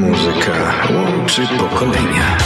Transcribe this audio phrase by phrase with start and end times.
[0.00, 2.38] Muzyka łączy pokolenia.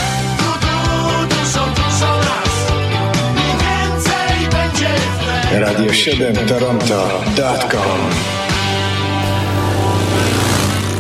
[5.53, 8.01] Radio 7 Toronto.com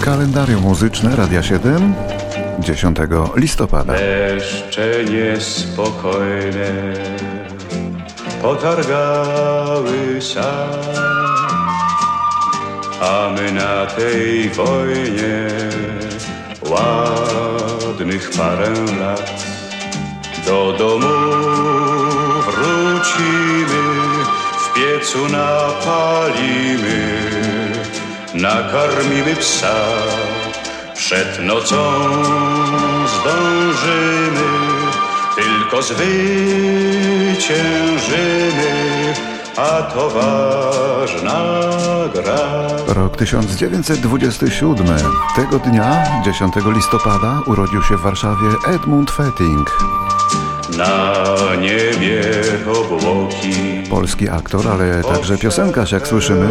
[0.04, 1.94] Kalendarium muzyczne Radia 7
[2.58, 2.98] 10
[3.36, 3.92] listopada.
[3.92, 6.72] Deszcze niespokojne
[8.42, 10.98] potargały sad,
[13.00, 15.48] a my na tej wojnie
[16.74, 18.70] ładnych parę
[19.00, 19.44] lat
[20.46, 21.14] do domu
[22.46, 23.82] wrócimy,
[24.58, 26.98] w piecu napalimy,
[28.34, 29.74] nakarmimy psa.
[30.94, 31.76] Przed nocą
[33.06, 34.48] zdążymy,
[35.36, 36.24] tylko zwyciężymy,
[39.56, 41.42] a to ważna
[42.14, 42.68] gra.
[42.86, 44.86] Rok 1927.
[45.36, 49.70] Tego dnia, 10 listopada, urodził się w Warszawie Edmund Fetting.
[50.78, 52.22] Na niebie
[52.70, 53.54] obłoki.
[53.90, 56.48] Polski aktor, ale także piosenkarz, jak słyszymy.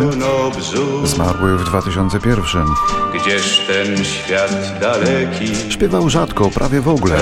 [1.03, 2.65] Zmarły w 2001.
[3.13, 7.15] Gdzież ten świat daleki Śpiewał rzadko, prawie w ogóle.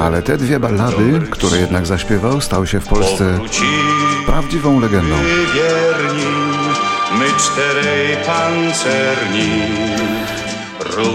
[0.00, 3.38] Ale te dwie ballady, które jednak zaśpiewał, stał się w Polsce
[4.26, 5.16] prawdziwą legendą.
[5.54, 6.26] wierni,
[7.18, 10.15] my czterej pancerni.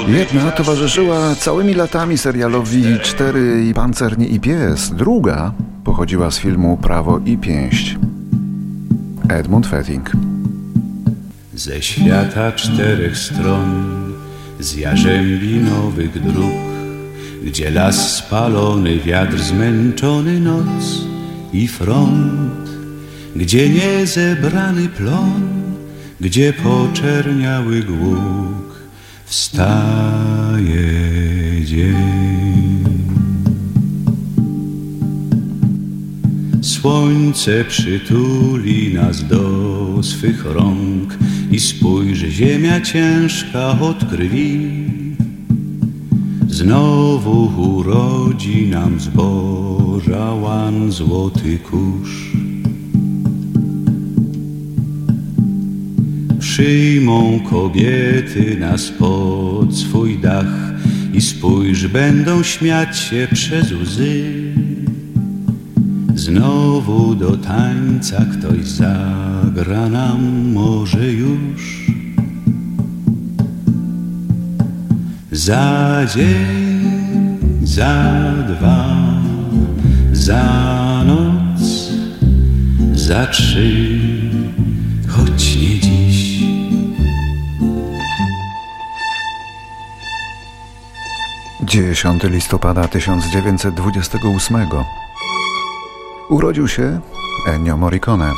[0.08, 4.90] Jedna towarzyszyła całymi latami serialowi Cztery i Pancerni i Pies.
[4.90, 7.98] Druga pochodziła z filmu Prawo i Pięść.
[9.30, 10.12] Edmund Fetting.
[11.54, 13.94] Ze świata czterech stron,
[14.60, 16.54] z jarzębi nowych dróg,
[17.44, 21.02] gdzie las spalony, wiatr zmęczony, noc
[21.54, 22.70] i front,
[23.36, 25.42] gdzie niezebrany plon,
[26.22, 28.71] gdzie poczerniały głuk,
[29.32, 30.92] wstaje
[31.66, 32.84] dzień.
[36.62, 41.18] Słońce przytuli nas do swych rąk
[41.52, 44.70] i spójrz, ziemia ciężka od krwi.
[46.48, 52.41] Znowu urodzi nam zboża łan złoty kurz.
[56.42, 60.74] Przyjmą kobiety nas pod swój dach
[61.14, 64.24] i spójrz, będą śmiać się przez łzy.
[66.16, 71.92] Znowu do tańca ktoś zagra nam może już.
[75.32, 78.98] Za dzień, za dwa,
[80.12, 81.92] za noc,
[82.94, 84.00] za trzy,
[85.08, 85.71] choć nie
[91.64, 94.68] 10 listopada 1928
[96.30, 97.00] urodził się
[97.48, 98.32] Ennio Morricone,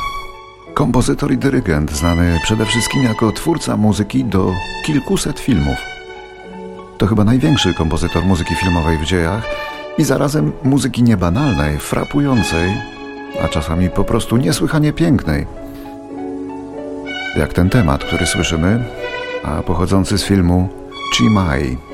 [0.74, 4.52] kompozytor i dyrygent znany przede wszystkim jako twórca muzyki do
[4.86, 5.76] kilkuset filmów.
[6.98, 9.46] To chyba największy kompozytor muzyki filmowej w dziejach
[9.98, 12.74] i zarazem muzyki niebanalnej, frapującej,
[13.44, 15.46] a czasami po prostu niesłychanie pięknej.
[17.36, 18.84] Jak ten temat, który słyszymy,
[19.44, 20.68] a pochodzący z filmu
[21.14, 21.93] Chimay.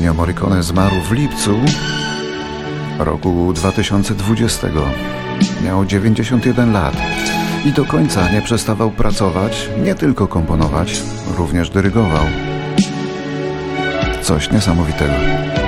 [0.00, 1.60] Ennio Morricone zmarł w lipcu
[2.98, 4.68] roku 2020.
[5.64, 6.96] Miał 91 lat
[7.64, 11.02] i do końca nie przestawał pracować, nie tylko komponować,
[11.36, 12.24] również dyrygował.
[14.22, 15.59] Coś niesamowitego.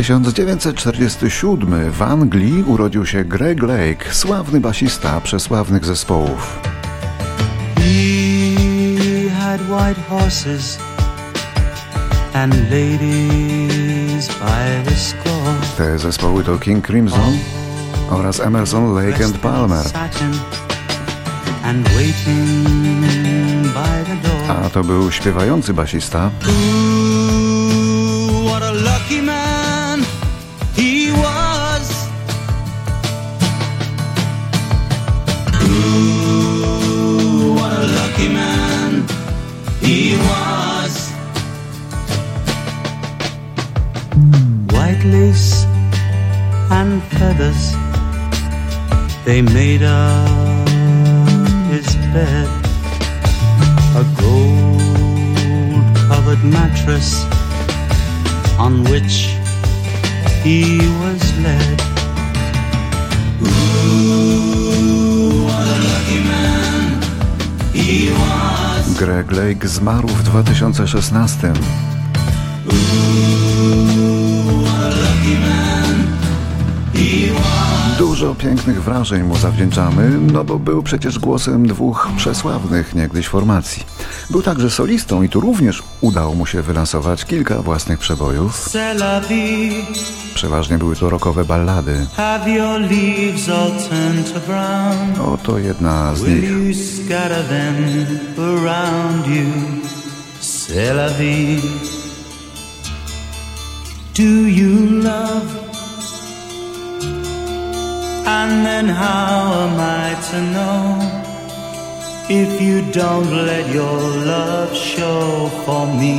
[0.00, 6.60] 1947 w Anglii urodził się Greg Lake, sławny basista przesławnych zespołów.
[7.76, 10.78] He had white horses
[12.34, 15.54] and ladies by the score.
[15.76, 17.38] Te zespoły to King Crimson
[18.10, 19.86] oraz Emerson, Lake and Palmer.
[24.48, 26.50] A to był śpiewający basista Ooh,
[39.90, 40.94] he was.
[44.74, 45.64] White lace
[46.78, 47.62] and feathers,
[49.24, 50.68] they made up
[51.72, 52.48] his bed.
[54.02, 57.10] a gold covered mattress
[58.66, 59.16] on which
[60.44, 60.60] he
[61.02, 61.78] was led.
[63.42, 65.09] Ooh,
[69.00, 71.52] Greg Lake zmarł w 2016.
[78.00, 83.84] Dużo pięknych wrażeń mu zawdzięczamy, no bo był przecież głosem dwóch przesławnych niegdyś formacji.
[84.30, 88.68] Był także solistą i tu również udało mu się wylansować kilka własnych przebojów.
[90.34, 92.06] Przeważnie były to rockowe ballady.
[95.34, 96.50] Oto jedna z nich.
[104.16, 105.69] Do you love?
[108.38, 110.82] And then how am I to know
[112.40, 113.98] if you don't let your
[114.32, 116.16] love show for me?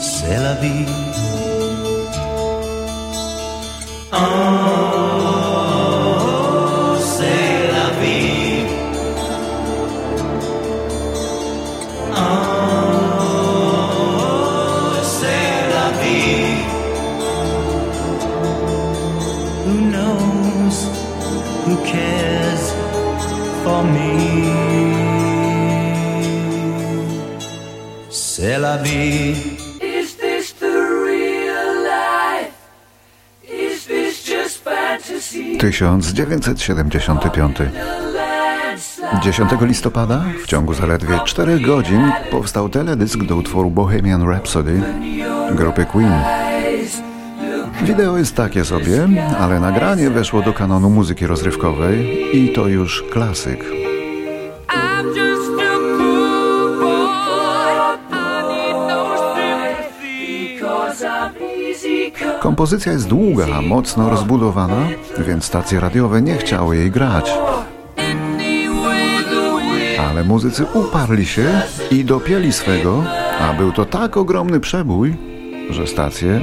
[0.00, 0.86] C'est la vie.
[4.12, 4.53] Oh,
[28.84, 29.34] Vie.
[29.80, 30.72] Is this the
[31.06, 32.52] real life?
[33.42, 35.58] Is this just fantasy?
[35.58, 37.60] 1975.
[37.60, 37.62] A
[38.12, 39.20] landslide.
[39.22, 44.82] 10 listopada, w ciągu zaledwie 4 godzin, powstał teledysk do utworu Bohemian Rhapsody
[45.52, 46.12] grupy Queen.
[47.82, 49.08] Wideo jest takie sobie,
[49.38, 53.64] ale nagranie weszło do kanonu muzyki rozrywkowej i to już klasyk.
[62.40, 64.88] Kompozycja jest długa, mocno rozbudowana,
[65.18, 67.32] więc stacje radiowe nie chciały jej grać.
[70.00, 73.04] Ale muzycy uparli się i dopięli swego,
[73.40, 75.16] a był to tak ogromny przebój,
[75.70, 76.40] że stacje,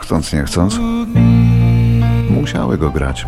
[0.00, 0.78] chcąc nie chcąc,
[2.30, 3.26] musiały go grać.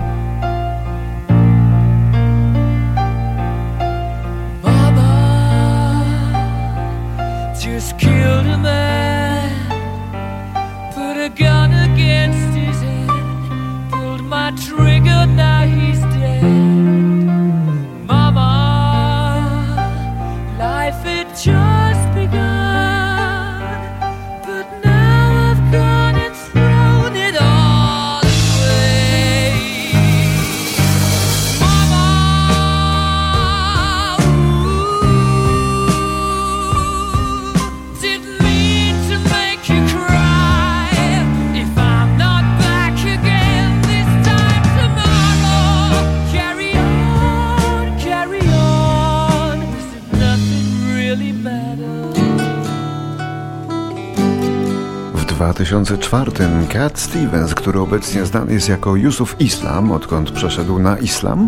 [55.38, 56.31] 2004
[56.73, 61.46] Cat Stevens, który obecnie znany jest jako Yusuf Islam, odkąd przeszedł na islam,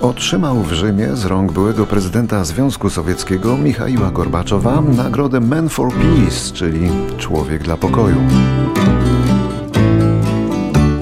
[0.00, 6.52] otrzymał w Rzymie z rąk byłego prezydenta Związku Sowieckiego Michaiła Gorbaczowa nagrodę Man for Peace,
[6.54, 8.16] czyli Człowiek dla Pokoju.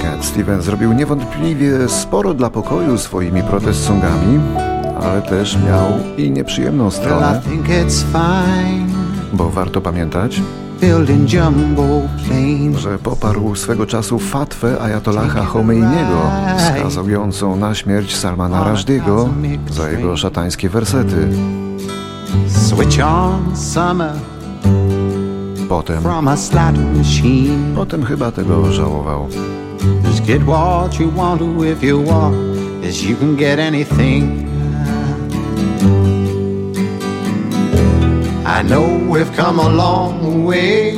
[0.02, 4.40] Cat Stevens zrobił niewątpliwie sporo dla pokoju swoimi protest songami,
[5.00, 7.42] ale też miał i nieprzyjemną stronę,
[9.32, 10.40] bo warto pamiętać.
[12.78, 19.28] Że poparł swego czasu fatwę Ayatollaha Khomeiniego, skazującą na śmierć Salmana Rushdie'ego
[19.70, 21.28] za jego szatańskie wersety.
[22.48, 24.12] Switch on summer
[25.68, 27.74] Potem, from a slot machine.
[27.76, 29.28] potem chyba tego żałował.
[30.04, 32.36] Just get what you want to if you want,
[32.88, 34.52] as you can get anything.
[38.54, 40.92] I know we've come a long way.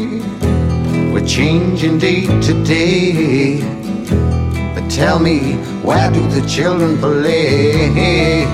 [1.12, 3.62] We're changing day to day.
[4.74, 5.38] But tell me,
[5.84, 8.44] where do the children play?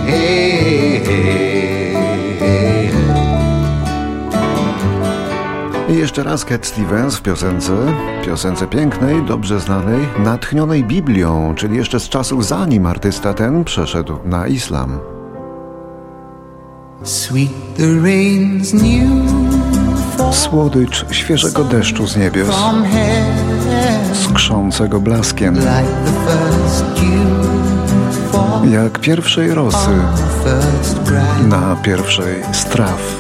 [5.88, 7.73] I jeszcze raz Cat Stevens w piosence,
[8.25, 14.47] piosence pięknej, dobrze znanej, natchnionej Biblią, czyli jeszcze z czasów zanim artysta ten przeszedł na
[14.47, 15.20] islam.
[20.33, 22.57] Słodycz świeżego deszczu z niebios,
[24.25, 25.59] skrzącego blaskiem.
[28.73, 29.90] Jak pierwszej rosy
[31.49, 33.16] na pierwszej straw.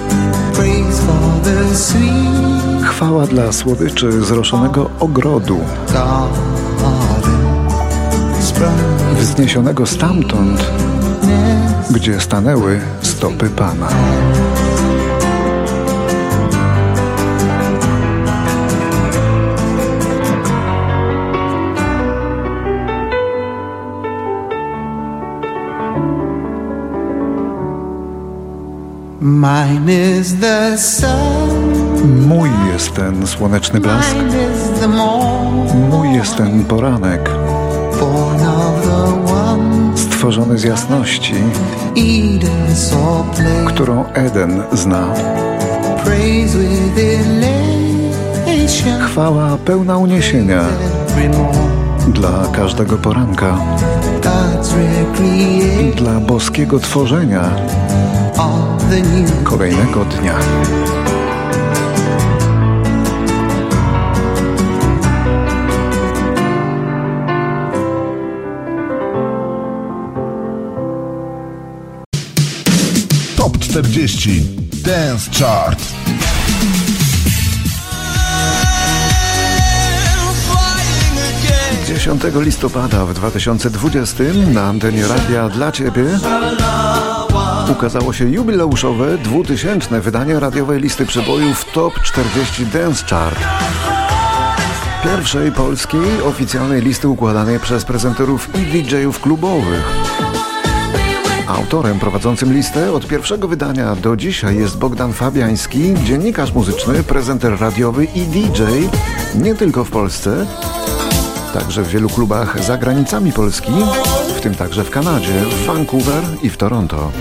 [2.82, 5.58] Chwała dla słodyczy zroszonego ogrodu,
[9.18, 10.70] wzniesionego stamtąd,
[11.90, 13.88] gdzie stanęły stopy Pana.
[29.20, 36.36] Mine is the sun, Mój jest ten słoneczny blask, mine is the morn, mój jest
[36.36, 37.30] ten poranek,
[38.00, 39.69] born of the one
[40.20, 41.34] stworzony z jasności,
[43.66, 45.14] którą Eden zna.
[46.04, 50.64] Praise with elation, Chwała pełna uniesienia
[52.08, 53.58] dla każdego poranka,
[55.96, 57.50] dla boskiego tworzenia
[59.44, 60.34] kolejnego dnia.
[73.70, 74.42] 40
[74.84, 75.78] Dance Chart.
[81.86, 84.24] 10 listopada w 2020
[84.54, 86.04] na antenie radia dla Ciebie
[87.72, 93.38] ukazało się jubileuszowe 2000 wydanie radiowej listy przebojów Top 40 Dance Chart.
[95.04, 100.19] Pierwszej polskiej oficjalnej listy układanej przez prezenterów i DJ-ów klubowych.
[101.56, 108.04] Autorem prowadzącym listę od pierwszego wydania do dzisiaj jest Bogdan Fabiański, dziennikarz muzyczny, prezenter radiowy
[108.04, 108.62] i DJ
[109.34, 110.46] nie tylko w Polsce,
[111.52, 113.72] także w wielu klubach za granicami Polski,
[114.36, 117.12] w tym także w Kanadzie, w Vancouver i w Toronto.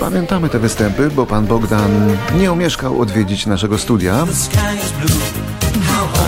[0.00, 4.26] Pamiętamy te występy, bo pan Bogdan nie omieszkał odwiedzić naszego studia,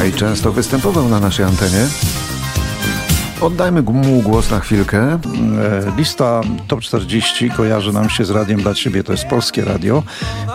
[0.00, 1.86] a i często występował na naszej antenie.
[3.42, 4.98] Oddajmy mu głos na chwilkę.
[5.02, 5.18] E,
[5.96, 10.02] Lista Top 40 kojarzy nam się z Radiem dla Ciebie, to jest polskie radio.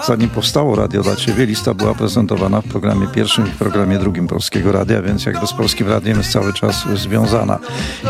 [0.07, 4.27] Zanim powstało Radio dla Ciebie, lista była prezentowana w programie pierwszym i w programie drugim
[4.27, 7.59] Polskiego Radia, więc jakby z Polskim Radiem jest cały czas związana.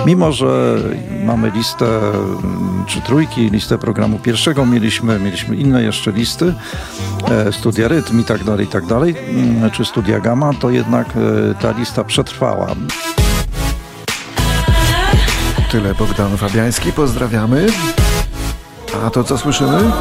[0.06, 0.78] Mimo, że
[1.26, 6.54] mamy listę mm, czy trójki, listę programu pierwszego mieliśmy, mieliśmy inne jeszcze listy,
[7.30, 11.08] e, Studia Rytm i tak dalej, i tak dalej, mm, czy Studia Gamma, to jednak
[11.08, 12.68] e, ta lista przetrwała
[15.72, 17.68] tyle Bogdan Fabiański, pozdrawiamy.
[19.06, 19.92] A to co słyszymy?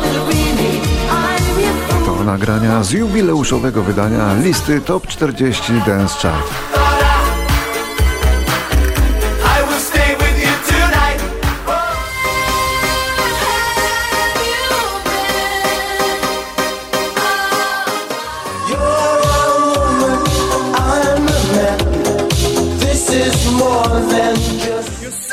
[2.07, 6.77] To nagrania z jubileuszowego wydania listy Top 40 Dance Chart.
[23.59, 25.26] more than just